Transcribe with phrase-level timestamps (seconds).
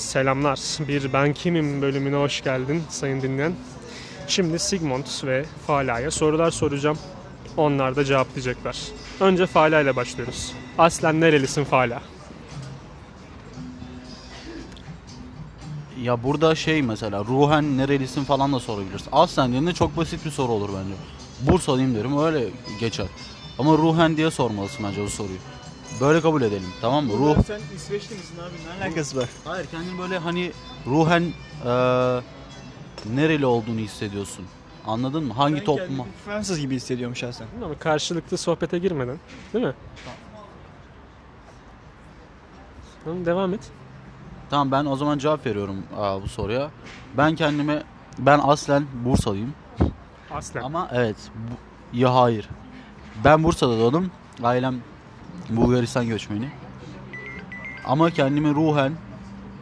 [0.00, 0.60] Selamlar.
[0.88, 3.52] Bir Ben Kimim bölümüne hoş geldin sayın dinleyen.
[4.28, 6.98] Şimdi Sigmund ve Fala'ya sorular soracağım.
[7.56, 8.78] Onlar da cevaplayacaklar.
[9.20, 10.52] Önce Fala ile başlıyoruz.
[10.78, 12.02] Aslen nerelisin Fala?
[16.02, 19.08] Ya burada şey mesela ruhen nerelisin falan da sorabilirsin.
[19.12, 20.94] Aslen yerine çok basit bir soru olur bence.
[21.52, 22.48] Bursalıyım derim öyle
[22.80, 23.06] geçer.
[23.58, 25.38] Ama ruhen diye sormalısın bence bu soruyu.
[26.00, 27.12] Böyle kabul edelim tamam mı?
[27.12, 27.36] Ruh...
[27.46, 28.78] Sen İsveçli misin abi?
[28.80, 29.28] Ne alakası var?
[29.44, 30.52] Hayır kendini böyle hani
[30.86, 31.22] ruhen
[31.64, 32.20] eee,
[33.14, 34.44] nereli olduğunu hissediyorsun.
[34.86, 35.32] Anladın mı?
[35.34, 35.86] Hangi Ben topluma?
[35.86, 37.46] kendimi Fransız gibi hissediyorum şahsen.
[37.64, 39.16] Ama karşılıklı sohbete girmeden.
[39.54, 39.74] Değil mi?
[43.04, 43.60] Tamam devam et.
[44.50, 46.70] Tamam ben o zaman cevap veriyorum aa, bu soruya.
[47.16, 47.82] Ben kendime
[48.18, 49.54] ben aslen Bursalıyım.
[50.30, 50.62] Aslen.
[50.62, 51.16] Ama evet.
[51.34, 51.54] Bu,
[51.98, 52.48] ya hayır.
[53.24, 54.10] Ben Bursa'da doğdum.
[54.42, 54.80] Ailem
[55.50, 56.48] Bulgaristan göçmeni.
[57.84, 58.92] Ama kendimi ruhen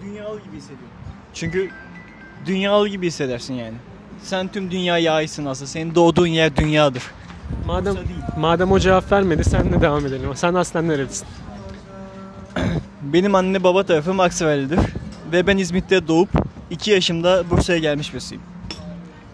[0.05, 0.89] Dünyalı gibi hissediyorum.
[1.35, 1.71] Çünkü
[2.47, 3.75] dünyalı gibi hissedersin yani.
[4.23, 5.67] Sen tüm dünyaya aitsin aslında.
[5.69, 7.03] Senin doğduğun yer dünyadır.
[7.67, 7.95] Madem
[8.39, 10.31] madem o cevap vermedi sen de devam edelim.
[10.35, 11.29] Sen aslen nerelisin?
[13.03, 14.81] Benim anne baba tarafım Aksaraylıdır.
[15.33, 16.29] Ve ben İzmit'te doğup
[16.71, 18.43] 2 yaşımda Bursa'ya gelmiş birisiyim.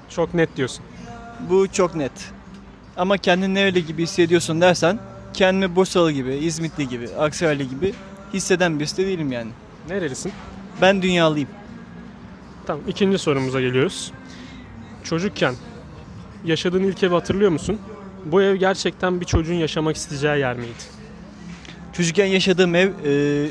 [0.08, 0.84] Çok net diyorsun.
[1.50, 2.12] Bu çok net.
[2.96, 4.98] Ama kendini nereli gibi hissediyorsun dersen
[5.34, 7.94] kendimi Bursalı gibi, İzmitli gibi, Aksaraylı gibi
[8.34, 9.50] hisseden birisi de değilim yani.
[9.88, 10.32] Nerelisin?
[10.80, 11.48] Ben dünyalıyım.
[12.66, 14.12] Tamam ikinci sorumuza geliyoruz.
[15.04, 15.54] Çocukken
[16.44, 17.80] yaşadığın ilk evi hatırlıyor musun?
[18.24, 20.72] Bu ev gerçekten bir çocuğun yaşamak isteyeceği yer miydi?
[21.92, 23.50] Çocukken yaşadığım ev e,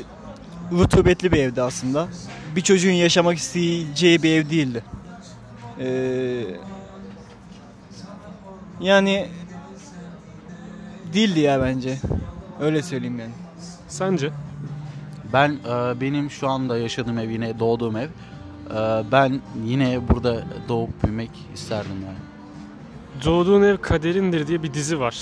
[0.72, 2.08] rutubetli bir evdi aslında.
[2.56, 4.84] Bir çocuğun yaşamak isteyeceği bir ev değildi.
[5.80, 5.88] E,
[8.80, 9.28] yani
[11.14, 11.98] değildi ya bence.
[12.60, 13.32] Öyle söyleyeyim yani.
[13.88, 14.30] Sence?
[15.34, 18.08] ben e, benim şu anda yaşadığım ev yine doğduğum ev.
[18.70, 22.18] E, ben yine burada doğup büyümek isterdim yani.
[23.24, 25.16] Doğduğun ev kaderindir diye bir dizi var.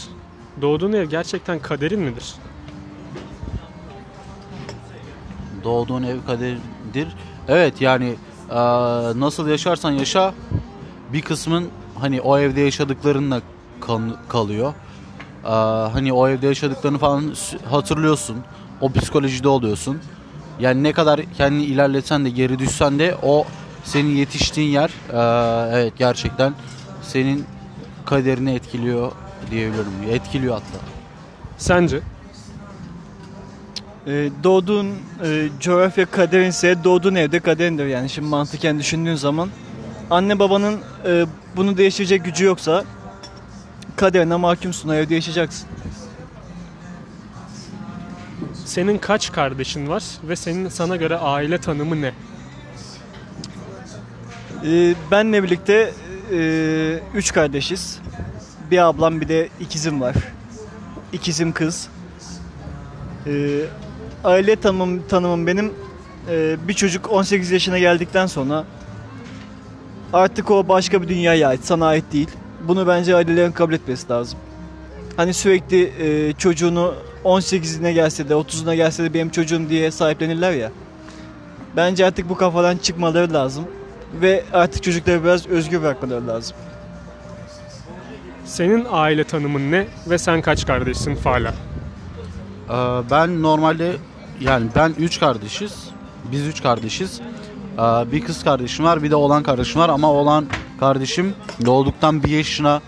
[0.63, 2.35] Doğduğun ev gerçekten kaderin midir?
[5.65, 7.09] Doğduğun ev kaderdir.
[7.49, 8.15] Evet yani
[8.51, 8.57] e,
[9.21, 10.35] nasıl yaşarsan yaşa
[11.13, 11.69] bir kısmın
[12.01, 13.41] hani o evde yaşadıklarınla
[13.81, 14.75] kan- kalıyor.
[15.45, 15.49] E,
[15.93, 17.35] hani o evde yaşadıklarını falan
[17.71, 18.37] hatırlıyorsun.
[18.81, 19.99] O psikolojide oluyorsun.
[20.61, 23.45] Yani ne kadar kendini ilerletsen de geri düşsen de o
[23.85, 26.55] senin yetiştiğin yer e, evet gerçekten
[27.03, 27.45] senin
[28.07, 29.13] kaderini etkiliyor
[29.51, 29.93] diyebilirim.
[30.11, 30.85] Etkiliyor hatta.
[31.59, 32.01] Sence?
[34.07, 34.87] E, doğduğun
[35.25, 38.09] e, coğrafya kaderinse doğduğun evde kaderindir yani.
[38.09, 39.49] Şimdi mantıken düşündüğün zaman
[40.11, 41.27] anne babanın e,
[41.57, 42.85] bunu değiştirecek gücü yoksa
[43.97, 45.69] kaderine mahkumsun evde yaşayacaksın.
[48.65, 52.13] Senin kaç kardeşin var ve senin sana göre aile tanımı ne?
[54.65, 55.93] Ee, benle birlikte
[56.33, 57.99] e, üç kardeşiz.
[58.71, 60.15] Bir ablam bir de ikizim var.
[61.13, 61.89] İkizim kız.
[63.27, 63.61] Ee,
[64.25, 65.73] aile tanımım, tanımım benim
[66.31, 68.65] e, bir çocuk 18 yaşına geldikten sonra
[70.13, 72.29] artık o başka bir dünyaya ait, sana ait değil.
[72.69, 74.39] Bunu bence ailelerin kabul etmesi lazım.
[75.17, 80.71] Hani sürekli e, çocuğunu 18'ine gelse de 30'una gelse de benim çocuğum diye sahiplenirler ya.
[81.77, 83.65] Bence artık bu kafadan çıkmaları lazım
[84.21, 86.57] ve artık çocukları biraz özgür bırakmaları lazım.
[88.45, 91.55] Senin aile tanımın ne ve sen kaç kardeşsin Fala?
[92.69, 92.73] Ee,
[93.11, 93.97] ben normalde
[94.41, 95.89] yani ben üç kardeşiz.
[96.33, 97.21] Biz üç kardeşiz.
[97.79, 97.81] Ee,
[98.13, 100.47] bir kız kardeşim var bir de oğlan kardeşim var ama oğlan
[100.83, 101.35] kardeşim
[101.67, 102.81] doğduktan bir yaşına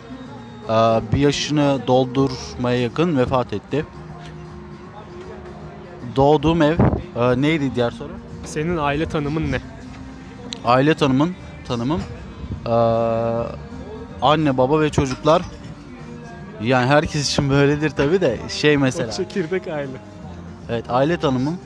[0.65, 0.72] e,
[1.12, 3.87] bir yaşını doldurmaya yakın vefat etti.
[6.16, 6.77] Doğduğum ev
[7.16, 8.12] e, neydi diğer soru?
[8.44, 9.60] Senin aile tanımın ne?
[10.65, 11.34] Aile tanımın
[11.69, 12.00] tanımım
[12.66, 12.75] e,
[14.22, 15.43] anne baba ve çocuklar
[16.62, 19.91] yani herkes için böyledir tabi de şey mesela O çekirdek aile.
[20.71, 21.59] evet aile tanımım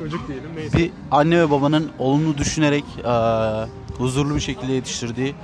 [0.00, 0.78] Çocuk diyelim neyse.
[0.78, 3.66] bir anne ve babanın olumlu düşünerek eee,
[3.98, 5.34] huzurlu bir şekilde yetiştirdiği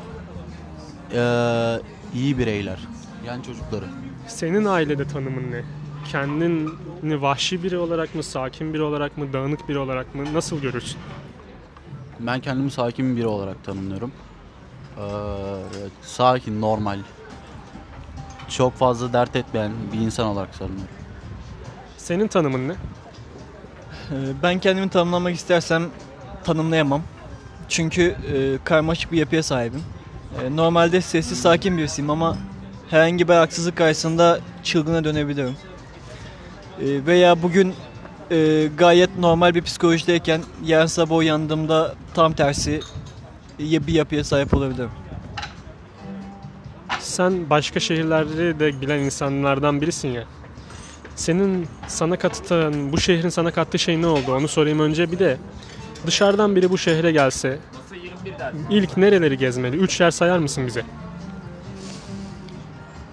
[1.12, 1.80] eee,
[2.14, 2.78] iyi bireyler.
[3.26, 3.84] Yani çocukları.
[4.26, 5.62] Senin ailede tanımın ne?
[6.12, 10.24] Kendini vahşi biri olarak mı, sakin biri olarak mı, dağınık biri olarak mı?
[10.34, 10.98] Nasıl görürsün?
[12.20, 14.12] Ben kendimi sakin biri olarak tanımlıyorum.
[15.00, 16.98] Evet, sakin, normal.
[18.48, 20.94] Çok fazla dert etmeyen bir insan olarak tanımlıyorum.
[21.96, 22.74] Senin tanımın ne?
[24.10, 25.82] Ee, Ben kendimi tanımlamak istersem
[26.44, 27.02] tanımlayamam.
[27.68, 29.82] Çünkü e, karmaşık bir yapıya sahibim.
[30.42, 32.36] E, normalde sessiz sakin birisiyim ama
[32.90, 35.56] herhangi bir haksızlık karşısında çılgına dönebilirim.
[36.80, 37.74] E, veya bugün
[38.78, 42.80] gayet normal bir psikolojideyken yarın sabah uyandığımda tam tersi
[43.58, 44.90] bir yapıya sahip olabilirim.
[47.00, 50.24] Sen başka şehirleri de bilen insanlardan birisin ya.
[51.16, 54.34] Senin sana katıtan, bu şehrin sana kattığı şey ne oldu?
[54.34, 55.12] Onu sorayım önce.
[55.12, 55.36] Bir de
[56.06, 57.58] dışarıdan biri bu şehre gelse
[58.70, 59.76] ilk nereleri gezmeli?
[59.76, 60.82] Üç yer sayar mısın bize?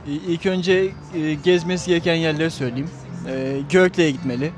[0.08, 2.90] İlk önce e, gezmesi gereken yerleri söyleyeyim.
[3.28, 4.52] E, Görkle'ye gitmeli.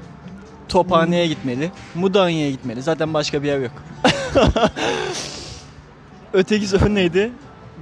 [0.69, 1.71] Tophane'ye gitmeli.
[1.95, 2.81] Mudanya'ya gitmeli.
[2.81, 3.71] Zaten başka bir yer yok.
[6.33, 7.31] Öteki soru neydi?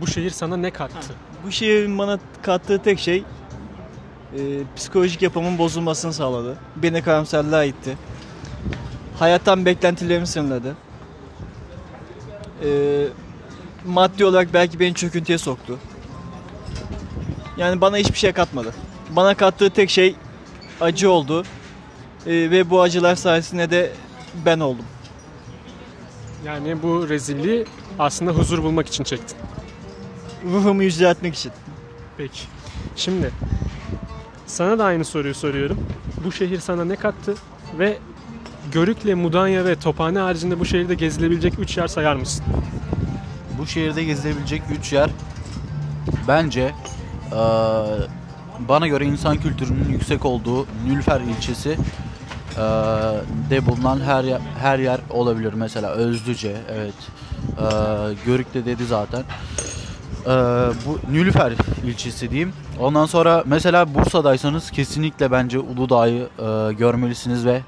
[0.02, 1.14] Bu şehir sana ne kattı?
[1.46, 3.24] Bu şehrin bana kattığı tek şey
[4.38, 6.58] e, psikolojik yapımın bozulmasını sağladı.
[6.76, 7.98] Beni karamsarlığa itti.
[9.20, 10.76] Hayattan beklentilerimi sınırladı.
[12.64, 12.70] E,
[13.86, 15.80] maddi olarak belki beni çöküntüye soktu.
[17.58, 18.74] Yani bana hiçbir şey katmadı.
[19.10, 20.16] Bana kattığı tek şey
[20.82, 21.44] acı oldu.
[22.26, 23.92] E, ve bu acılar sayesinde de
[24.46, 24.86] ben oldum.
[26.46, 27.66] Yani bu rezilliği
[28.00, 29.38] aslında huzur bulmak için çektin.
[30.46, 31.52] Ruhumu yüceltmek için.
[32.18, 32.40] Peki.
[32.96, 33.32] Şimdi
[34.54, 35.78] sana da aynı soruyu soruyorum.
[36.26, 37.34] Bu şehir sana ne kattı?
[37.80, 37.98] Ve
[38.72, 42.46] Görükle, Mudanya ve Tophane haricinde bu şehirde gezilebilecek 3 yer sayar mısın?
[43.60, 45.10] Bu şehirde gezilebilecek 3 yer
[46.28, 46.62] bence
[47.32, 47.38] eee,
[48.70, 52.64] bana göre insan kültürünün yüksek olduğu Nülfer ilçesi eee,
[53.50, 55.54] de bulunan her yer, her yer olabilir.
[55.54, 56.94] Mesela Özlüce, evet.
[57.60, 59.24] Eee Görük de dedi zaten.
[60.28, 60.32] Eee,
[60.86, 61.54] bu Nülfer
[61.86, 62.54] ilçesi diyeyim.
[62.80, 67.62] Ondan sonra mesela Bursa'daysanız kesinlikle bence Uludağ'ı eee, görmelisiniz ve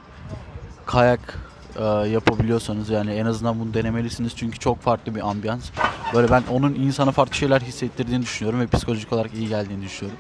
[0.85, 1.39] kayak
[1.79, 5.69] e, yapabiliyorsanız yani en azından bunu denemelisiniz çünkü çok farklı bir ambiyans.
[6.13, 10.19] Böyle ben onun insana farklı şeyler hissettirdiğini düşünüyorum ve psikolojik olarak iyi geldiğini düşünüyorum.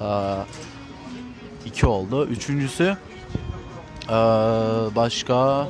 [0.00, 0.08] E,
[1.68, 2.26] iki oldu.
[2.26, 2.96] Üçüncüsü
[4.08, 4.12] e,
[4.96, 5.68] başka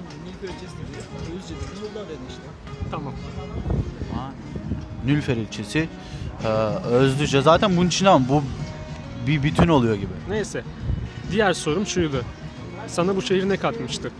[5.06, 5.88] Nülfer ilçesi
[6.44, 6.48] e,
[6.86, 8.42] Özlüce zaten bunun içinde ama bu
[9.26, 10.12] bir bütün oluyor gibi.
[10.28, 10.64] Neyse.
[11.32, 12.22] Diğer sorum şuydu.
[12.86, 14.10] Sana bu şehir ne katmıştı?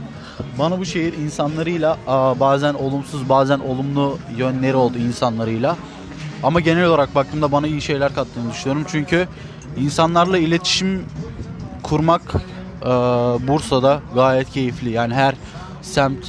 [0.59, 5.77] Bana bu şehir insanlarıyla aa, bazen olumsuz bazen olumlu yönleri oldu insanlarıyla.
[6.43, 8.85] Ama genel olarak baktığımda bana iyi şeyler kattığını düşünüyorum.
[8.89, 9.29] Çünkü
[9.77, 11.05] insanlarla iletişim
[11.83, 12.23] kurmak
[13.49, 14.91] Bursa'da gayet keyifli.
[14.91, 15.35] Yani her
[15.83, 16.27] semt,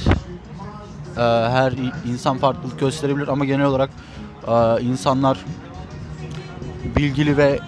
[1.16, 1.72] her
[2.08, 3.90] insan farklılık gösterebilir ama genel olarak
[4.46, 5.38] aa, insanlar
[6.96, 7.58] bilgili ve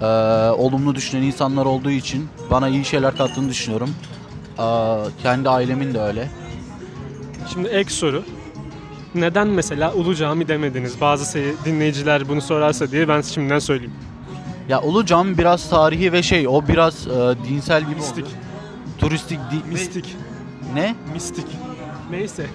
[0.00, 0.04] ee,
[0.50, 3.90] olumlu düşünen insanlar olduğu için bana iyi şeyler kattığını düşünüyorum.
[4.58, 6.28] Aa, kendi ailemin de öyle.
[7.52, 8.22] Şimdi ek soru.
[9.14, 11.00] Neden mesela Ulu Cami demediniz?
[11.00, 13.92] Bazı dinleyiciler bunu sorarsa diye ben şimdiden söyleyeyim.
[14.68, 18.24] Ya Ulu Cami biraz tarihi ve şey o biraz e, dinsel gibi Mistik.
[18.24, 18.32] oldu.
[18.98, 20.16] Turistik di- Mistik.
[20.74, 20.94] Ne?
[21.14, 21.46] Mistik.
[22.10, 22.46] Neyse.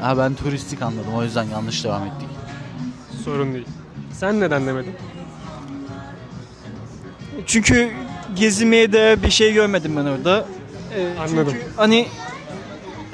[0.00, 2.28] Ha ben turistik anladım o yüzden yanlış devam ettik.
[3.24, 3.66] Sorun değil.
[4.12, 4.92] Sen neden demedin?
[7.46, 7.90] Çünkü
[8.36, 10.46] gezmeye değer bir şey görmedim ben orada.
[10.96, 11.52] Ee, Anladım.
[11.52, 12.06] Çünkü hani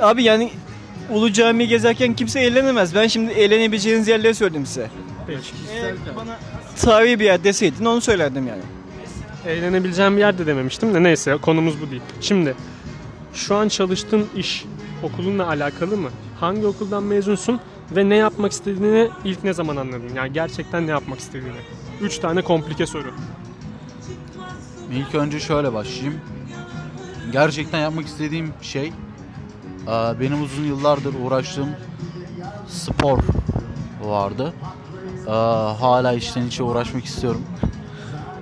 [0.01, 0.51] abi yani
[1.11, 2.95] Ulu Cami'yi gezerken kimse eğlenemez.
[2.95, 4.91] Ben şimdi eğlenebileceğiniz yerleri söyledim size.
[5.27, 5.41] Peki.
[5.73, 6.39] Eğer bana
[6.83, 8.63] tarihi bir yer deseydin onu söylerdim yani.
[9.47, 12.03] Eğlenebileceğim bir yerde dememiştim de neyse konumuz bu değil.
[12.21, 12.55] Şimdi
[13.35, 14.65] şu an çalıştığın iş
[15.03, 16.09] okulunla alakalı mı?
[16.43, 17.61] Hangi okuldan mezunsun
[17.97, 20.11] ve ne yapmak istediğini ilk ne zaman anladın?
[20.17, 21.57] Yani gerçekten ne yapmak istediğini.
[22.01, 23.15] Üç tane komplike soru.
[24.93, 26.21] İlk önce şöyle başlayayım.
[27.33, 28.93] Gerçekten yapmak istediğim şey
[29.87, 31.69] aa, benim uzun yıllardır uğraştığım
[32.69, 33.19] spor
[34.05, 34.53] vardı.
[35.29, 37.43] Aa, Hala içten içe uğraşmak istiyorum.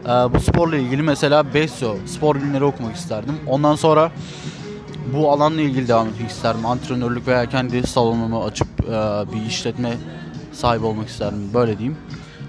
[0.06, 3.34] Aa, Bu sporla ilgili mesela BESYO spor bilimleri okumak isterdim.
[3.46, 4.12] Ondan sonra
[5.14, 6.66] bu alanla ilgili devam etmek isterdim.
[6.66, 8.88] Antrenörlük veya kendi salonumu açıp e,
[9.32, 9.96] bir işletme
[10.52, 11.50] sahibi olmak isterdim.
[11.54, 11.98] Böyle diyeyim.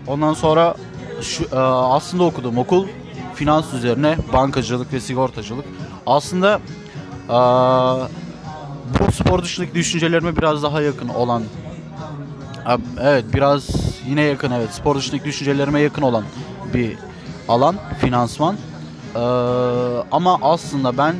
[0.07, 0.75] Ondan sonra
[1.21, 2.87] şu e, aslında okuduğum okul
[3.35, 5.65] finans üzerine bankacılık ve sigortacılık.
[6.05, 6.59] Aslında
[7.29, 7.37] e,
[8.99, 11.43] bu spor dışındaki düşüncelerime biraz daha yakın olan
[12.67, 13.69] e, evet biraz
[14.07, 16.23] yine yakın evet spor dışındaki düşüncelerime yakın olan
[16.73, 16.97] bir
[17.49, 18.55] alan finansman.
[19.15, 19.19] E,
[20.11, 21.15] ama aslında ben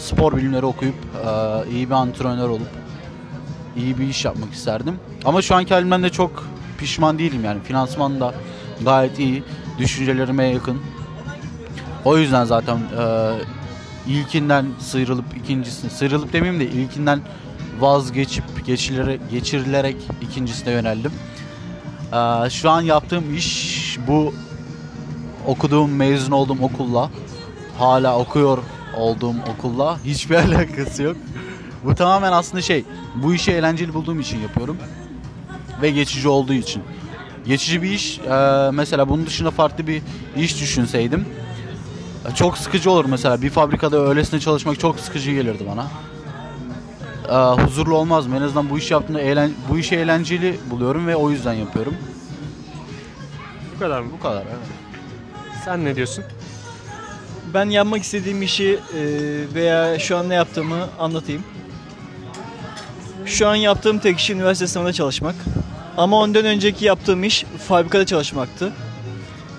[0.00, 2.68] spor bilimleri okuyup e, iyi bir antrenör olup
[3.76, 4.94] iyi bir iş yapmak isterdim.
[5.24, 6.44] Ama şu anki halimden de çok
[6.78, 7.60] pişman değilim yani.
[7.62, 8.34] Finansman da
[8.84, 9.42] gayet iyi.
[9.78, 10.80] Düşüncelerime yakın.
[12.04, 13.32] O yüzden zaten e,
[14.06, 17.20] ilkinden sıyrılıp ikincisine sıyrılıp demeyeyim de ilkinden
[17.80, 21.12] vazgeçip geçirilerek, geçirilerek ikincisine yöneldim.
[22.12, 24.34] E, şu an yaptığım iş bu
[25.46, 27.10] okuduğum mezun olduğum okulla
[27.78, 28.58] hala okuyor
[28.96, 31.16] olduğum okulla hiçbir alakası yok.
[31.84, 34.76] Bu tamamen aslında şey, bu işi eğlenceli bulduğum için yapıyorum.
[35.82, 36.82] Ve geçici olduğu için.
[37.46, 40.02] Geçici bir iş, e, mesela bunun dışında farklı bir
[40.36, 41.26] iş düşünseydim
[42.28, 43.42] e, çok sıkıcı olur mesela.
[43.42, 45.86] Bir fabrikada öylesine çalışmak çok sıkıcı gelirdi bana.
[47.28, 48.36] E, huzurlu olmaz mı?
[48.36, 51.94] En azından bu işi yaptığımda eğlen, bu işi eğlenceli buluyorum ve o yüzden yapıyorum.
[53.74, 54.10] Bu kadar mı?
[54.12, 54.68] Bu kadar evet.
[55.64, 56.24] Sen ne diyorsun?
[57.54, 59.00] Ben yapmak istediğim işi e,
[59.54, 61.44] veya şu an ne yaptığımı anlatayım.
[63.26, 65.34] Şu an yaptığım tek iş üniversite sınavında çalışmak.
[65.96, 68.72] Ama ondan önceki yaptığım iş fabrikada çalışmaktı.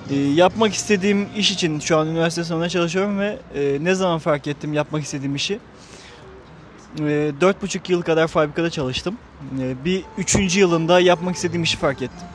[0.10, 4.48] E, yapmak istediğim iş için şu an üniversite sınavında çalışıyorum ve e, ne zaman fark
[4.48, 5.60] ettim yapmak istediğim işi?
[7.42, 9.18] Dört buçuk yıl kadar fabrikada çalıştım.
[9.86, 12.28] Bir üçüncü yılında yapmak istediğim işi fark ettim.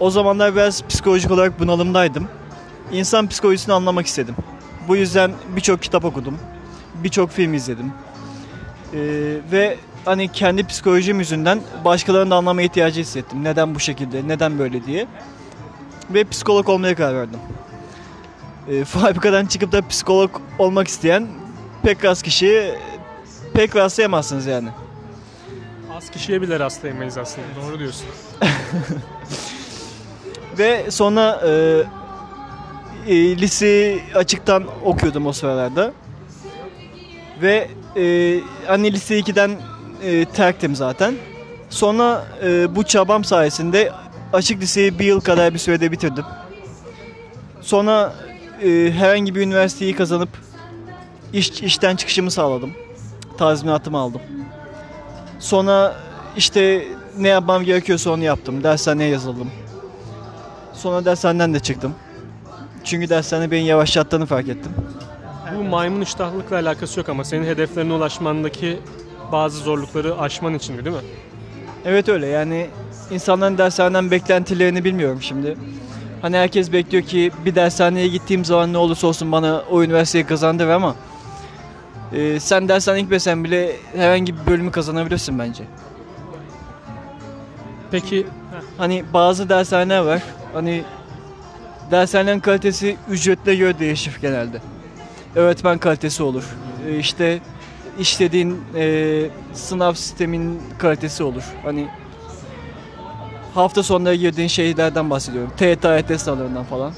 [0.00, 2.28] O zamanlar biraz psikolojik olarak bunalımdaydım.
[2.92, 4.34] İnsan psikolojisini anlamak istedim.
[4.88, 6.38] Bu yüzden birçok kitap okudum.
[6.94, 7.92] Birçok film izledim.
[8.94, 8.98] Ee,
[9.52, 13.44] ve hani kendi psikolojim yüzünden başkalarını da anlamaya ihtiyacı hissettim.
[13.44, 15.06] Neden bu şekilde, neden böyle diye.
[16.10, 17.40] Ve psikolog olmaya karar verdim.
[18.68, 21.28] Ee, fabrikadan çıkıp da psikolog olmak isteyen
[21.82, 22.74] pek az kişi
[23.54, 24.68] pek rastlayamazsınız yani.
[25.96, 27.46] Az kişiye bile rastlayamayız aslında.
[27.62, 28.06] Doğru diyorsun.
[30.58, 31.82] Ve sonra e,
[33.06, 35.92] e, lise açıktan okuyordum o sıralarda.
[37.42, 39.50] Ve e, hani lise 2'den
[40.02, 41.14] e, terktim zaten.
[41.70, 43.92] Sonra e, bu çabam sayesinde
[44.32, 46.24] açık liseyi bir yıl kadar bir sürede bitirdim.
[47.60, 48.14] Sonra
[48.62, 50.28] e, herhangi bir üniversiteyi kazanıp
[51.32, 52.70] iş, işten çıkışımı sağladım.
[53.38, 54.20] Tazminatımı aldım.
[55.38, 55.96] Sonra
[56.36, 56.84] işte
[57.18, 58.64] ne yapmam gerekiyorsa onu yaptım.
[58.64, 59.50] Dershaneye yazıldım.
[60.72, 61.94] Sonra dershaneden de çıktım.
[62.84, 64.72] Çünkü dershane beni yavaşlattığını fark ettim.
[65.58, 68.78] Bu maymun iştahlılıkla alakası yok ama senin hedeflerine ulaşmandaki
[69.32, 71.02] bazı zorlukları aşman için değil mi?
[71.84, 72.66] Evet öyle yani
[73.10, 75.56] insanların dershaneden beklentilerini bilmiyorum şimdi.
[76.22, 80.68] Hani herkes bekliyor ki bir dershaneye gittiğim zaman ne olursa olsun bana o üniversiteyi kazandır
[80.68, 80.94] ama
[82.12, 85.64] e, sen dershaneye gitmesen bile herhangi bir bölümü kazanabilirsin bence.
[87.90, 88.26] Peki
[88.78, 90.22] Hani bazı dershaneler var.
[90.52, 90.84] Hani
[91.92, 94.60] dershanelerin kalitesi ücretle göre değişir genelde.
[95.34, 96.44] Öğretmen kalitesi olur.
[96.88, 97.40] E, işte
[97.98, 101.42] işlediğin e, sınav sistemin kalitesi olur.
[101.62, 101.88] Hani
[103.54, 105.52] hafta sonları girdiğin şeylerden bahsediyorum.
[105.56, 106.92] TYT, sınavlarından falan.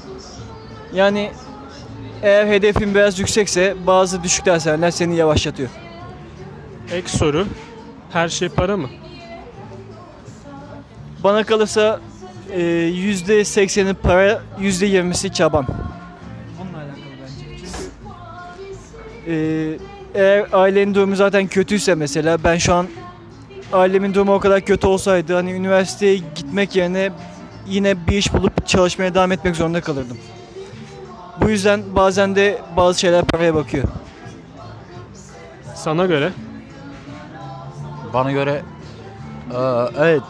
[0.93, 1.31] Yani
[2.21, 5.69] eğer hedefin biraz yüksekse bazı düşük dershaneler seni yavaşlatıyor.
[6.91, 7.47] ek soru.
[8.11, 8.89] Her şey para mı?
[11.23, 11.99] Bana kalırsa
[12.51, 15.67] e, yüzde sekseni para, yüzde yirmisi çaban.
[16.59, 17.63] Bununla alakalı bence.
[19.25, 22.87] Çünkü e, eğer ailenin durumu zaten kötüyse mesela ben şu an
[23.73, 27.11] ailemin durumu o kadar kötü olsaydı hani üniversiteye gitmek yerine
[27.67, 30.17] yine bir iş bulup çalışmaya devam etmek zorunda kalırdım.
[31.41, 33.83] Bu yüzden bazen de bazı şeyler paraya bakıyor.
[35.75, 36.31] Sana göre
[38.13, 38.61] Bana göre
[39.51, 39.59] e,
[39.99, 40.21] evet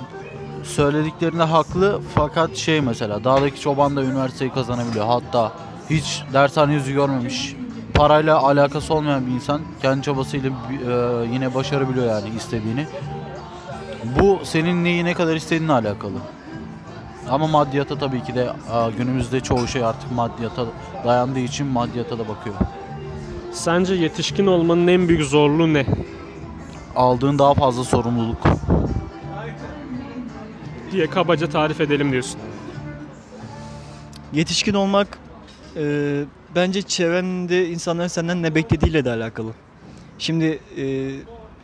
[0.65, 5.05] söylediklerinde haklı fakat şey mesela dağdaki çoban da üniversiteyi kazanabiliyor.
[5.05, 5.51] Hatta
[5.89, 7.55] hiç dershane yüzü görmemiş.
[7.93, 12.87] Parayla alakası olmayan bir insan kendi çabasıyla e, yine başarabiliyor yani istediğini.
[14.19, 16.17] Bu senin neyi ne kadar istediğinle alakalı.
[17.29, 20.65] Ama maddiyata tabii ki de e, günümüzde çoğu şey artık maddiyata
[21.05, 22.55] dayandığı için maddiyata da bakıyor.
[23.51, 25.85] sence yetişkin olmanın en büyük zorluğu ne?
[26.95, 28.37] Aldığın daha fazla sorumluluk.
[30.91, 32.39] Diye kabaca tarif edelim diyorsun.
[34.33, 35.19] Yetişkin olmak
[35.77, 36.23] e,
[36.55, 39.51] bence çevrende insanların senden ne beklediğiyle de alakalı.
[40.19, 41.15] Şimdi e,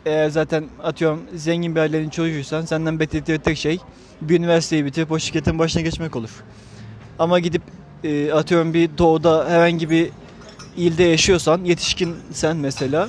[0.06, 3.78] eğer zaten atıyorum zengin bir ailenin çocuğuysan senden bekledikleri tek şey
[4.20, 6.30] bir üniversiteyi bitirip o şirketin başına geçmek olur.
[7.18, 7.62] Ama gidip
[8.04, 10.10] e, atıyorum bir doğuda herhangi bir
[10.76, 13.08] ilde yaşıyorsan yetişkin sen mesela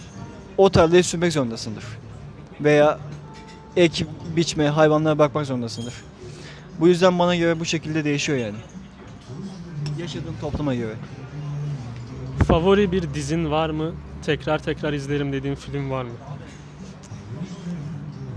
[0.57, 1.83] o tarlayı sürmek zorundasındır.
[2.61, 2.99] Veya
[3.75, 4.05] ek
[4.35, 5.93] biçme, hayvanlara bakmak zorundasındır.
[6.79, 8.55] Bu yüzden bana göre bu şekilde değişiyor yani.
[9.99, 10.93] Yaşadığım topluma göre.
[12.47, 13.91] Favori bir dizin var mı?
[14.25, 16.11] Tekrar tekrar izlerim dediğin film var mı?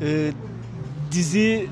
[0.02, 0.32] Ee,
[1.12, 1.68] dizi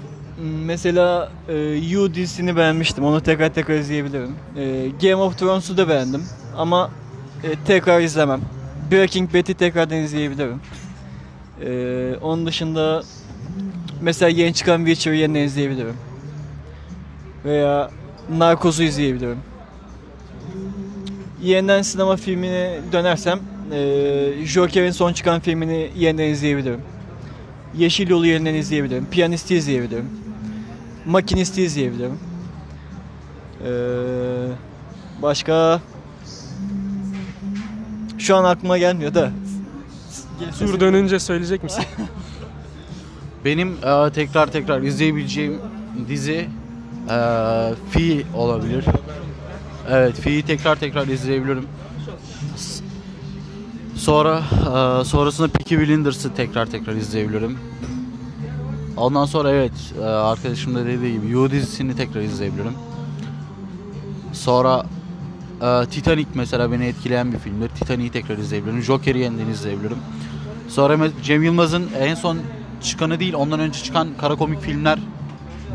[0.64, 3.04] mesela e, You dizisini beğenmiştim.
[3.04, 4.34] Onu tekrar tekrar izleyebilirim.
[4.56, 6.24] Ee, Game of Thrones'u da beğendim.
[6.56, 6.90] Ama
[7.44, 8.40] e, tekrar izlemem.
[8.90, 10.60] Breaking Bad'i tekrardan izleyebilirim.
[11.64, 13.02] Ee, onun dışında
[14.04, 15.96] mesela yeni çıkan Witcher'ı yeniden izleyebilirim.
[17.44, 17.90] Veya
[18.30, 19.38] Narcos'u izleyebilirim.
[21.42, 23.40] Yeniden sinema filmine dönersem
[23.72, 26.80] e, Joker'in son çıkan filmini yeniden izleyebilirim.
[27.76, 29.06] Yeşil Yol'u yeniden izleyebilirim.
[29.10, 30.08] Piyanist'i izleyebilirim.
[31.06, 32.18] Makinist'i izleyebilirim.
[33.66, 33.70] E,
[35.22, 35.80] başka
[38.18, 39.30] şu an aklıma gelmiyor da.
[40.58, 41.84] Tur dönünce söyleyecek misin?
[43.44, 45.60] Benim e, tekrar tekrar izleyebileceğim
[46.08, 46.48] dizi
[47.10, 47.18] e,
[47.90, 48.84] Fi olabilir.
[49.90, 51.66] Evet, Fi'yi tekrar tekrar izleyebilirim.
[53.94, 54.42] Sonra
[55.00, 57.58] e, sonrasında Peaky Blinders'ı tekrar tekrar izleyebilirim.
[58.96, 62.72] Ondan sonra evet, e, arkadaşım da dediği gibi You dizisini tekrar izleyebilirim.
[64.32, 64.86] Sonra
[65.62, 67.68] e, Titanic mesela beni etkileyen bir filmdir.
[67.68, 68.82] Titanic'i tekrar izleyebilirim.
[68.82, 69.98] Joker'i yeniden izleyebilirim.
[70.68, 72.38] Sonra Cem Yılmaz'ın en son
[72.82, 74.98] çıkanı değil, ondan önce çıkan kara komik filmler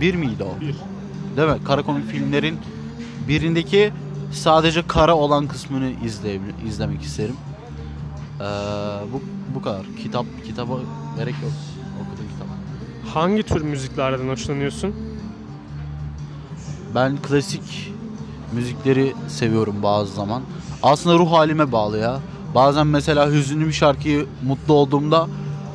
[0.01, 0.61] bir miydi o?
[0.61, 0.75] Bir.
[1.37, 1.63] Değil mi?
[1.65, 2.57] Kara komik filmlerin
[3.27, 3.93] birindeki
[4.31, 7.35] sadece kara olan kısmını izleyebil- izlemek isterim.
[8.39, 8.43] Ee,
[9.13, 9.21] bu
[9.55, 9.85] bu kadar.
[10.03, 10.73] Kitap kitaba
[11.17, 11.51] gerek yok.
[12.01, 12.47] Okudum kitap.
[13.13, 14.95] Hangi tür müziklerden hoşlanıyorsun?
[16.95, 17.93] Ben klasik
[18.53, 20.41] müzikleri seviyorum bazı zaman.
[20.83, 22.19] Aslında ruh halime bağlı ya.
[22.55, 25.27] Bazen mesela hüzünlü bir şarkıyı mutlu olduğumda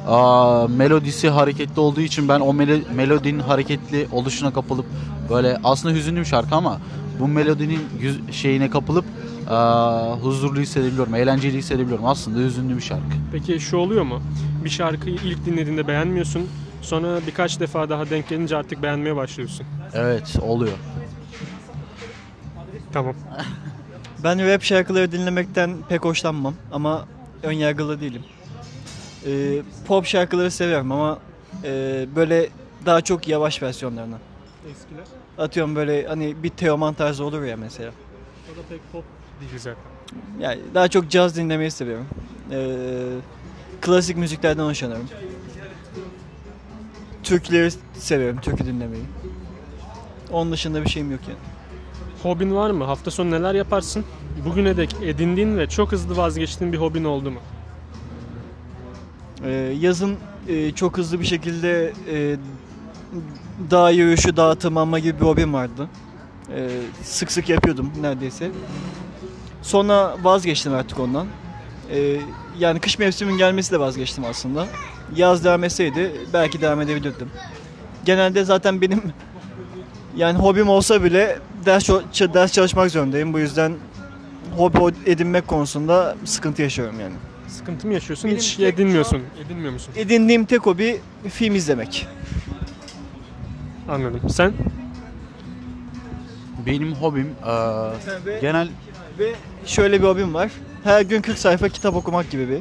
[0.07, 4.87] aa, melodisi hareketli olduğu için ben o melo- melodinin hareketli oluşuna kapılıp
[5.31, 6.79] böyle aslında hüzünlü bir şarkı ama
[7.21, 9.05] bu melodinin yüz- şeyine kapılıp
[9.51, 12.07] aa, huzurlu hissedebiliyorum, eğlenceli hissedebiliyorum.
[12.07, 13.05] Aslında hüzünlü bir şarkı.
[13.33, 14.21] Peki şu oluyor mu?
[14.65, 16.47] Bir şarkıyı ilk dinlediğinde beğenmiyorsun.
[16.83, 19.67] Sonra birkaç defa daha denk gelince artık beğenmeye başlıyorsun.
[19.95, 20.73] Evet, oluyor.
[22.93, 23.15] Tamam.
[24.25, 27.05] Ben rap şarkıları dinlemekten pek hoşlanmam ama
[27.43, 28.23] önyargılı değilim.
[29.27, 31.19] Ee, pop şarkıları seviyorum ama
[31.65, 32.49] e, böyle
[32.87, 34.17] daha çok yavaş versiyonlarını.
[34.71, 35.05] Eskiler.
[35.39, 37.91] Atıyorum böyle hani bir Teoman tarzı olur ya mesela.
[38.55, 39.05] O da pek pop
[39.41, 39.83] değil zaten.
[40.41, 42.07] Yani daha çok caz dinlemeyi seviyorum.
[42.53, 43.07] Ee,
[43.81, 45.09] klasik müziklerden hoşlanıyorum.
[47.23, 49.05] Türküleri seviyorum, türkü dinlemeyi.
[50.33, 51.39] Onun dışında bir şeyim yok yani.
[52.23, 52.85] Hobin var mı?
[52.85, 54.05] Hafta sonu neler yaparsın?
[54.47, 57.41] Bugüne dek edindiğin ve çok hızlı vazgeçtiğin bir hobin oldu mu?
[59.45, 60.17] Ee, yazın
[60.49, 62.37] e, çok hızlı bir şekilde e,
[63.71, 65.89] dağ yürüyüşü, dağ tırmanma gibi bir hobim vardı.
[66.55, 66.69] Ee,
[67.03, 68.51] sık sık yapıyordum neredeyse.
[69.63, 71.27] Sonra vazgeçtim artık ondan.
[71.91, 72.17] Ee,
[72.59, 74.67] yani kış mevsimin gelmesi de vazgeçtim aslında.
[75.17, 77.31] Yaz devam etseydi belki devam edebilirdim.
[78.05, 79.03] Genelde zaten benim
[80.17, 81.89] yani hobim olsa bile ders
[82.35, 83.33] ders çalışmak zorundayım.
[83.33, 83.73] Bu yüzden
[84.57, 87.15] hobi edinmek konusunda sıkıntı yaşıyorum yani.
[87.55, 88.31] Sıkıntı mı yaşıyorsun?
[88.31, 89.23] Benim Hiç tek- edinmiyorsun.
[89.47, 89.93] Edinmiyor musun?
[89.97, 92.07] Edindiğim tek hobi film izlemek.
[93.89, 94.21] Anladım.
[94.31, 94.53] Sen?
[96.67, 97.53] Benim hobim eee,
[98.27, 98.69] Ve, genel
[99.19, 99.33] ve
[99.67, 100.51] şöyle bir hobim var.
[100.85, 102.61] Her gün 40 sayfa kitap okumak gibi bir.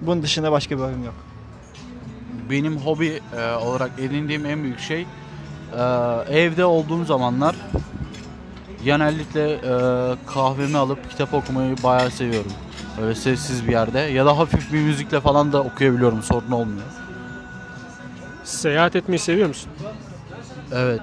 [0.00, 1.14] Bunun dışında başka bir hobim yok.
[2.50, 5.06] benim hobi e, olarak edindiğim en büyük şey e,
[6.30, 7.56] evde olduğum zamanlar
[8.84, 9.60] genellikle e,
[10.26, 12.52] kahvemi alıp kitap okumayı bayağı seviyorum.
[13.02, 16.86] Öyle sessiz bir yerde ya da hafif bir müzikle falan da okuyabiliyorum sorun olmuyor.
[18.44, 19.70] Seyahat etmeyi seviyor musun?
[20.72, 21.02] Evet.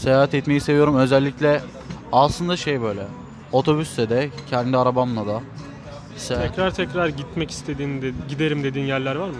[0.00, 1.60] Seyahat etmeyi seviyorum özellikle
[2.12, 3.02] aslında şey böyle
[3.52, 5.40] otobüste de kendi arabamla da
[6.16, 9.34] seyahat Tekrar tekrar gitmek istediğin, de, giderim dediğin yerler var mı?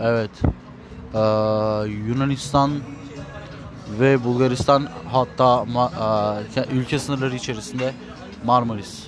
[0.00, 0.30] Evet.
[1.14, 1.18] Ee,
[2.08, 2.70] Yunanistan
[4.00, 7.92] ve Bulgaristan hatta ma- e, ke- ülke sınırları içerisinde
[8.44, 9.06] Marmaris.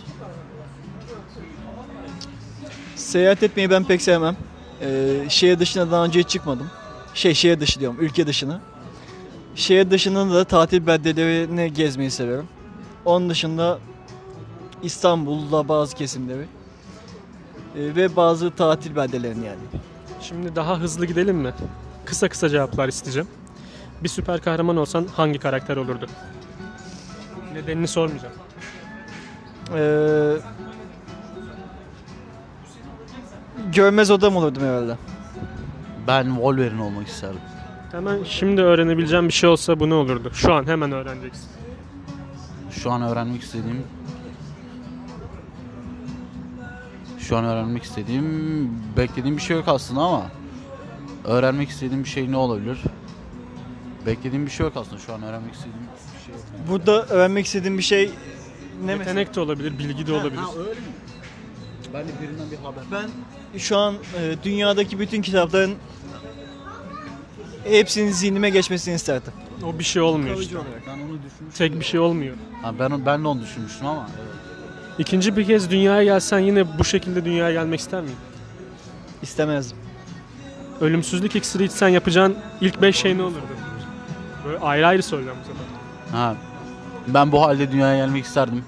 [3.08, 4.36] Seyahat etmeyi ben pek sevmem.
[4.80, 6.70] Ee, şehir dışına daha önce hiç çıkmadım.
[7.14, 8.60] Şey şehir dışı diyorum, ülke dışına.
[9.54, 12.46] Şehir dışında da tatil beldelerini gezmeyi seviyorum.
[13.04, 13.78] Onun dışında
[14.82, 16.42] İstanbul'da bazı kesimleri
[17.76, 19.58] ee, ve bazı tatil beldelerini yani.
[20.20, 21.52] Şimdi daha hızlı gidelim mi?
[22.04, 23.28] Kısa kısa cevaplar isteyeceğim.
[24.02, 26.06] Bir süper kahraman olsan hangi karakter olurdu?
[27.54, 28.34] Nedenini sormayacağım.
[29.74, 30.36] Ee,
[33.72, 34.96] görmez odam olurdum herhalde.
[36.06, 37.40] Ben Wolverine olmak isterdim.
[37.92, 40.30] Hemen şimdi öğrenebileceğim bir şey olsa bu ne olurdu?
[40.34, 41.48] Şu an hemen öğreneceksin.
[42.70, 43.82] Şu an öğrenmek istediğim
[47.18, 50.26] Şu an öğrenmek istediğim beklediğim bir şey yok aslında ama
[51.24, 52.78] öğrenmek istediğim bir şey ne olabilir?
[54.06, 54.98] Beklediğim bir şey yok aslında.
[54.98, 55.76] Şu an öğrenmek istediğim
[56.18, 56.44] bir şey yok.
[56.70, 58.10] Burada öğrenmek istediğim bir şey ne
[58.80, 58.98] mesela?
[58.98, 60.40] Yetenek de olabilir, bilgi de olabilir.
[60.58, 60.86] öyle mi?
[61.94, 62.82] Ben de birinden bir haber.
[62.92, 63.10] Ben
[63.58, 65.74] şu an e, dünyadaki bütün kitapların
[67.64, 69.32] hepsinin zihnime geçmesini isterdim.
[69.66, 70.56] O bir şey olmuyor işte.
[70.86, 71.48] Ben onu düşünmüştüm.
[71.58, 72.36] Tek bir şey olmuyor.
[72.62, 74.08] Ha, ben, ben de onu düşünmüştüm ama.
[74.98, 78.16] İkinci bir kez dünyaya gelsen yine bu şekilde dünyaya gelmek ister miydin?
[79.22, 79.78] İstemezdim.
[80.80, 83.38] Ölümsüzlük iksiri içsen yapacağın ilk 5 şey ne olurdu?
[84.46, 86.18] Böyle ayrı ayrı soracağım bu sefer.
[86.18, 86.36] Ha,
[87.06, 88.64] ben bu halde dünyaya gelmek isterdim.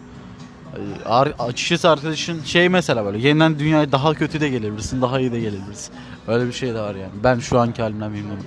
[1.04, 5.40] Ar- Açıkçası arkadaşın şey mesela böyle yeniden dünyaya daha kötü de gelebilirsin, daha iyi de
[5.40, 5.94] gelebilirsin.
[6.28, 7.12] Öyle bir şey de var yani.
[7.24, 8.44] Ben şu anki halimden memnunum.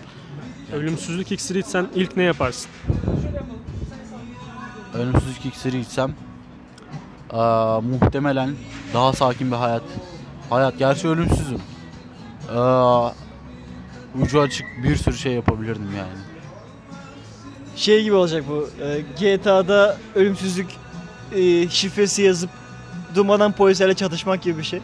[0.74, 2.70] Ölümsüzlük iksiri içsen ilk ne yaparsın?
[4.94, 6.14] Ölümsüzlük iksiri içsem
[7.32, 8.52] aa, muhtemelen
[8.94, 9.84] daha sakin bir hayat.
[10.50, 11.60] Hayat gerçi ölümsüzüm.
[12.56, 13.10] Aa,
[14.22, 16.20] ucu açık bir sürü şey yapabilirdim yani.
[17.76, 18.70] Şey gibi olacak bu.
[18.84, 19.02] e,
[19.38, 20.68] GTA'da ölümsüzlük
[21.32, 22.50] e, şifresi yazıp
[23.16, 24.82] durmadan polislerle çatışmak gibi bir şey.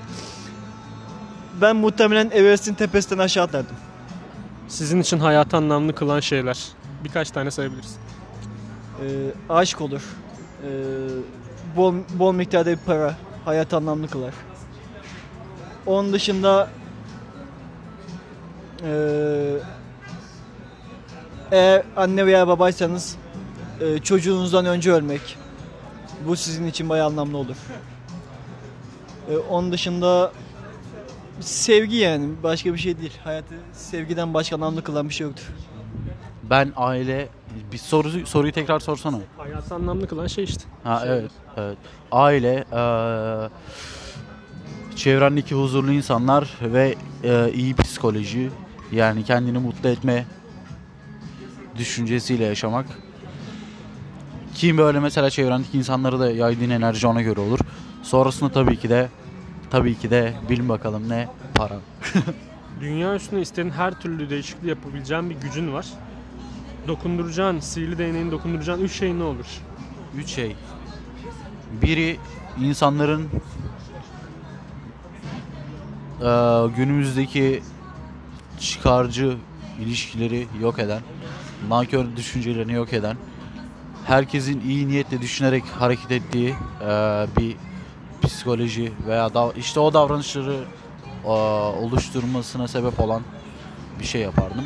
[1.61, 3.75] Ben muhtemelen Everest'in tepesinden aşağı atlardım.
[4.67, 6.67] Sizin için hayatı anlamlı kılan şeyler.
[7.03, 7.97] Birkaç tane sayabilirsin.
[9.01, 9.07] E,
[9.49, 10.01] aşk olur.
[10.63, 10.69] E,
[11.77, 13.15] bol, bol miktarda bir para.
[13.45, 14.33] Hayat anlamlı kılar.
[15.85, 16.69] Onun dışında
[18.83, 18.91] e,
[21.51, 23.15] eğer anne veya babaysanız
[23.81, 25.37] e, çocuğunuzdan önce ölmek.
[26.27, 27.55] Bu sizin için bayağı anlamlı olur.
[29.31, 30.31] E, onun dışında
[31.39, 33.13] sevgi yani başka bir şey değil.
[33.23, 35.49] Hayatı sevgiden başka anlamlı kılan bir şey yoktur.
[36.43, 37.29] Ben aile
[37.71, 39.17] bir soru soruyu tekrar sorsana.
[39.37, 40.63] Hayatı anlamlı kılan şey işte.
[40.83, 41.77] Ha evet, evet.
[42.11, 43.49] Aile, eee
[44.95, 48.51] çevrendeki huzurlu insanlar ve eee, iyi psikoloji,
[48.91, 50.25] yani kendini mutlu etme
[51.75, 52.85] düşüncesiyle yaşamak.
[54.59, 57.59] Kim böyle mesela çevrendeki insanları da yaydığın enerji ona göre olur.
[58.03, 59.09] Sonrasında tabii ki de
[59.69, 61.79] tabii ki de bilin bakalım ne para.
[62.81, 65.85] Dünya üstünde istediğin her türlü değişikliği yapabileceğin bir gücün var.
[66.87, 69.45] Dokunduracağın, sihirli değneğini dokunduracağın üç şey ne olur?
[70.17, 70.55] Üç şey.
[71.81, 72.17] Biri
[72.61, 73.29] insanların
[76.21, 77.63] eee, günümüzdeki
[78.59, 79.37] çıkarcı
[79.79, 81.01] ilişkileri yok eden,
[81.69, 83.17] nankör düşüncelerini yok eden,
[84.09, 87.55] herkesin iyi niyetle düşünerek hareket ettiği eee, bir
[88.21, 90.53] psikoloji veya da, işte o davranışları
[91.25, 91.31] eee,
[91.81, 93.21] oluşturmasına sebep olan
[93.99, 94.65] bir şey yapardım.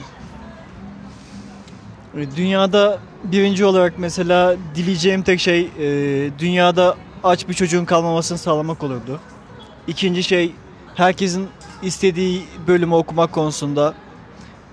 [2.17, 8.83] E, Dünyada birinci olarak mesela dileyeceğim tek şey e, dünyada aç bir çocuğun kalmamasını sağlamak
[8.83, 9.19] olurdu.
[9.87, 10.55] İkinci şey
[10.95, 11.47] herkesin
[11.81, 13.93] istediği bölümü okumak konusunda,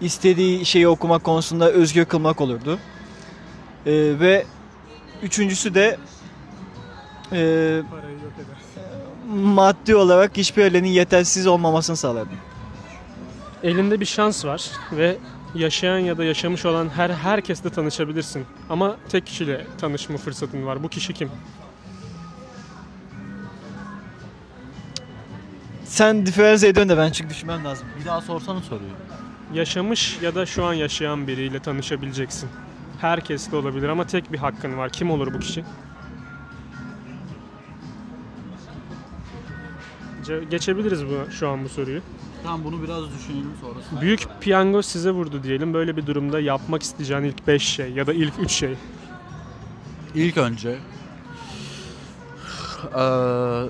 [0.00, 2.78] istediği şeyi okumak konusunda özgür kılmak olurdu.
[3.86, 4.44] E, ve
[5.22, 5.98] üçüncüsü de
[7.32, 7.82] e,
[9.34, 12.36] maddi olarak hiçbir ailenin yetersiz olmamasını sağlardım.
[13.62, 15.16] Elinde bir şans var ve
[15.54, 18.46] yaşayan ya da yaşamış olan her herkesle tanışabilirsin.
[18.70, 20.82] Ama tek kişiyle tanışma fırsatın var.
[20.82, 21.30] Bu kişi kim?
[25.84, 27.86] Sen diferansiye ediyorsun da ben çünkü düşünmem lazım.
[28.00, 28.90] Bir daha sorsana soruyu.
[29.54, 32.48] Yaşamış ya da şu an yaşayan biriyle tanışabileceksin.
[33.00, 34.90] Herkes de olabilir ama tek bir hakkın var.
[34.90, 35.64] Kim olur bu kişi?
[40.24, 42.00] Ce- Geçebiliriz bu şu an bu soruyu.
[42.42, 44.00] Tamam bunu biraz düşünelim sonrasında.
[44.00, 45.74] Büyük piyango size vurdu diyelim.
[45.74, 48.74] Böyle bir durumda yapmak isteyeceğin ilk 5 şey ya da ilk 3 şey.
[50.14, 50.78] İlk önce
[52.96, 53.62] eee,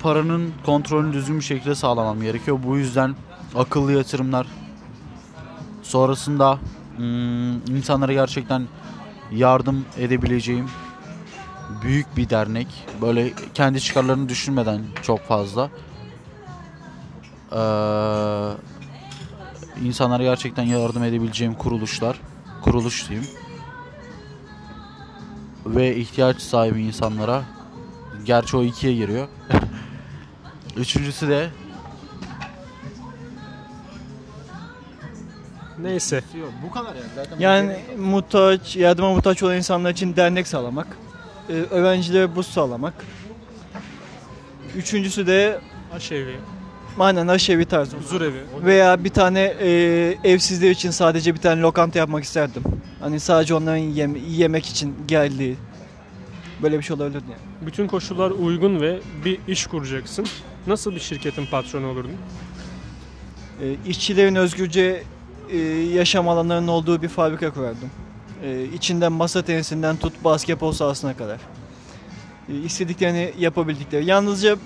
[0.00, 2.58] paranın kontrolünü düzgün bir şekilde sağlamam gerekiyor.
[2.66, 3.14] Bu yüzden
[3.54, 4.46] akıllı yatırımlar
[5.82, 6.58] sonrasında
[7.68, 8.66] insanlara gerçekten
[9.32, 10.66] yardım edebileceğim
[11.82, 12.66] büyük bir dernek.
[13.02, 15.70] Böyle kendi çıkarlarını düşünmeden çok fazla.
[17.52, 18.56] Eee
[19.84, 22.20] insanlara gerçekten yardım edebileceğim kuruluşlar.
[22.62, 23.28] Kuruluş diyeyim
[25.66, 27.42] ve ihtiyaç sahibi insanlara
[28.24, 29.28] gerçi o ikiye giriyor.
[30.76, 31.50] Üçüncüsü de
[35.78, 36.22] Neyse.
[36.66, 37.38] bu kadar yani zaten.
[37.38, 40.86] Yani muhtaç, yardıma muhtaç olan insanlar için dernek sağlamak.
[41.48, 42.94] Ee, öğrencilere burs sağlamak.
[44.76, 45.60] Üçüncüsü de
[45.94, 46.36] Aşevi,
[46.98, 47.96] aynen aşevi tarzı.
[47.96, 48.40] huzur evi.
[48.64, 49.68] Veya bir tane e,
[50.24, 52.62] evsizler için sadece bir tane lokanta yapmak isterdim.
[53.00, 55.56] Hani sadece onların yem- yemek için geldiği.
[56.62, 57.66] Böyle bir şey olabilirdi yani.
[57.66, 60.26] Bütün koşullar uygun ve bir iş kuracaksın.
[60.66, 62.12] Nasıl bir şirketin patronu olurdun?
[63.62, 65.02] E, işçilerin özgürce
[65.52, 65.58] e,
[65.94, 67.90] yaşam alanlarının olduğu bir fabrika kurardım.
[68.42, 71.40] E, içinden masa tenisinden tut basketbol sahasına kadar.
[72.48, 74.04] E, istediklerini yapabildikleri.
[74.04, 74.56] Yalnızca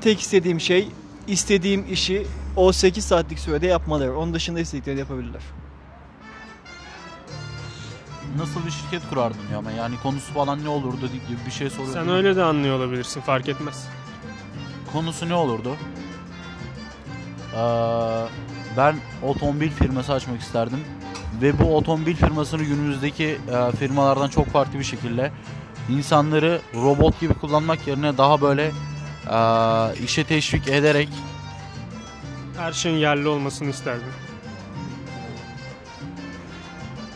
[0.00, 0.88] tek istediğim şey
[1.26, 2.26] istediğim işi
[2.56, 4.16] o 8 saatlik sürede yapmaları.
[4.16, 5.42] Onun dışında istediklerini yapabilirler.
[8.36, 11.94] nasıl bir şirket kurardın ya ama yani konusu falan ne olurdu gibi bir şey soruyorum.
[11.94, 13.88] Sen öyle de anlıyor olabilirsin fark etmez.
[14.92, 15.76] Konusu ne olurdu?
[17.54, 17.58] Ee,
[18.76, 20.80] ben otomobil firması açmak isterdim.
[21.42, 25.32] Ve bu otomobil firmasını günümüzdeki e, firmalardan çok farklı bir şekilde
[25.88, 28.72] insanları robot gibi kullanmak yerine daha böyle
[29.30, 31.08] e, işe teşvik ederek
[32.56, 34.12] Her şeyin yerli olmasını isterdim.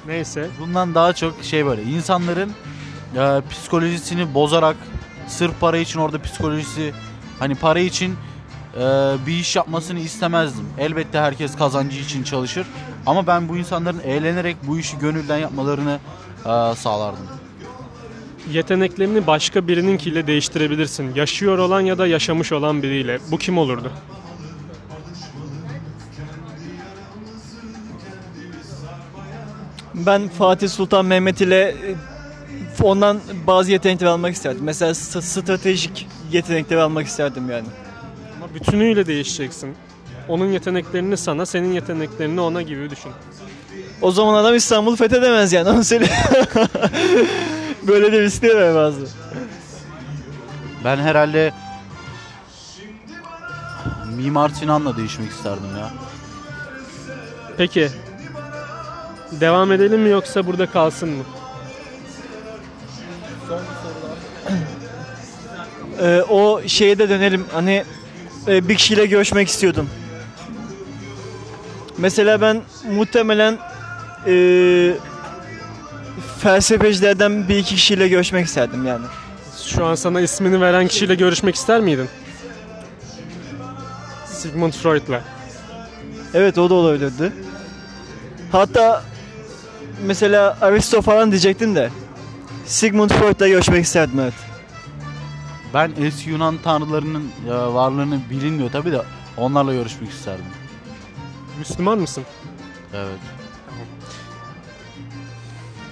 [0.06, 0.48] Neyse.
[0.60, 2.52] bundan daha çok şey böyle insanların
[3.16, 4.76] e, psikolojisini bozarak
[5.28, 6.92] sırf para için orada psikolojisi
[7.38, 8.16] hani para için
[8.76, 8.80] e,
[9.26, 10.66] bir iş yapmasını istemezdim.
[10.78, 12.66] Elbette herkes kazancı için çalışır
[13.06, 15.98] ama ben bu insanların eğlenerek bu işi gönülden yapmalarını
[16.40, 17.26] e, sağlardım.
[18.52, 21.14] Yeteneklerini başka birininkiyle değiştirebilirsin.
[21.14, 23.18] Yaşıyor olan ya da yaşamış olan biriyle.
[23.30, 23.92] Bu kim olurdu?
[29.94, 31.74] Ben Fatih Sultan Mehmet ile e,
[32.82, 34.64] ondan bazı yetenekleri almak isterdim.
[34.64, 37.66] Mesela stratejik yetenekleri almak isterdim yani.
[38.54, 39.74] Bütünüyle değişeceksin.
[40.28, 43.12] Onun yeteneklerini sana, senin yeteneklerini ona gibi düşün.
[44.02, 46.14] O zaman adam İstanbul'u fethedemez yani onu söyleyeyim.
[47.82, 49.06] Böyle de değil bazı.
[50.84, 51.52] Ben herhalde
[54.16, 55.92] Mimar Sinan'la değişmek isterdim ya.
[57.56, 57.88] Peki.
[59.32, 61.24] Devam edelim mi yoksa burada kalsın mı?
[66.00, 67.46] Ee, o şeye de dönelim.
[67.52, 67.84] Hani
[68.48, 69.90] e, bir kişiyle görüşmek istiyordum.
[71.98, 73.58] Mesela ben muhtemelen
[74.26, 74.34] e,
[76.38, 79.06] felsefecilerden bir iki kişiyle görüşmek isterdim yani.
[79.66, 82.08] Şu an sana ismini veren kişiyle görüşmek ister miydin?
[84.26, 85.20] Sigmund Freud'la.
[86.34, 87.32] Evet o da olabilirdi.
[88.52, 89.02] Hatta
[90.06, 91.90] mesela Aristo falan diyecektim de
[92.66, 94.34] Sigmund Freud'la görüşmek isterdim evet.
[95.74, 99.02] Ben eski Yunan tanrılarının e, varlığını bilinmiyor tabi de
[99.36, 100.44] onlarla görüşmek isterdim.
[101.58, 102.24] Müslüman mısın?
[102.94, 103.18] Evet.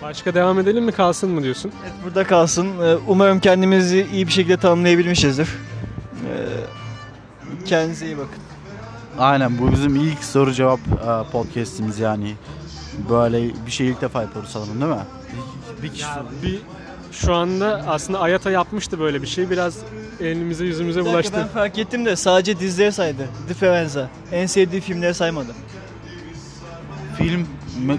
[0.03, 1.73] Başka devam edelim mi kalsın mı diyorsun?
[1.83, 2.67] Evet burada kalsın.
[2.83, 5.49] Ee, Umarım kendimizi iyi bir şekilde tanımlayabilmişizdir.
[6.29, 8.43] Ee, Kendinize iyi bakın.
[9.19, 12.35] Aynen bu bizim ilk soru cevap e, podcast'imiz yani.
[13.11, 14.99] Böyle bir şey ilk defa yapıyoruz sanırım değil mi?
[15.79, 16.61] Bir, bir kişi Ya bir
[17.13, 19.51] şu anda aslında Ayata yapmıştı böyle bir şey.
[19.51, 19.79] Biraz
[20.21, 21.33] elimize yüzümüze Bir bulaştı.
[21.37, 23.29] ben fark ettim de sadece dizileri saydı.
[23.49, 24.09] Differenza.
[24.33, 25.53] En sevdiği filmleri saymadı.
[27.19, 27.47] film,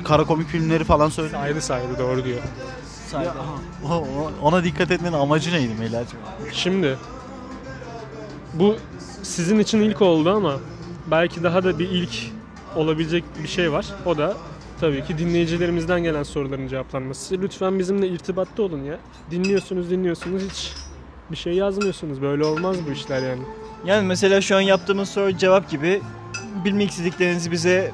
[0.03, 1.29] kara komik filmleri falan söyle.
[1.31, 2.39] Saydı saydı doğru diyor.
[3.11, 3.31] Saydı.
[3.85, 6.19] O- o- Ona dikkat etmenin amacı neydi Meyla'cığım?
[6.51, 6.97] Şimdi
[8.53, 8.75] bu
[9.23, 10.55] sizin için ilk oldu ama
[11.11, 12.11] belki daha da bir ilk
[12.75, 13.85] olabilecek bir şey var.
[14.05, 14.37] O da
[14.83, 17.41] tabii ki dinleyicilerimizden gelen soruların cevaplanması.
[17.41, 18.97] Lütfen bizimle irtibatta olun ya.
[19.31, 20.73] Dinliyorsunuz dinliyorsunuz hiç
[21.31, 22.21] bir şey yazmıyorsunuz.
[22.21, 23.41] Böyle olmaz bu işler yani.
[23.85, 26.01] Yani mesela şu an yaptığımız soru cevap gibi
[26.65, 27.91] bilmek istediklerinizi bize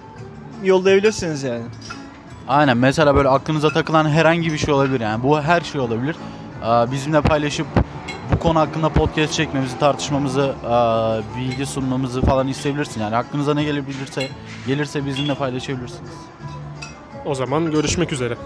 [0.64, 1.64] yollayabilirsiniz yani.
[2.48, 6.16] Aynen mesela böyle aklınıza takılan herhangi bir şey olabilir yani bu her şey olabilir.
[6.92, 7.68] Bizimle paylaşıp
[8.34, 10.54] bu konu hakkında podcast çekmemizi, tartışmamızı,
[11.38, 13.02] bilgi sunmamızı falan isteyebilirsin.
[13.02, 14.30] Yani aklınıza ne gelebilirse
[14.68, 16.12] gelirse bizimle paylaşabilirsiniz.
[17.30, 18.38] O zaman görüşmek üzere.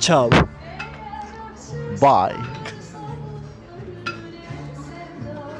[0.00, 0.30] Ciao.
[2.00, 2.57] Bye.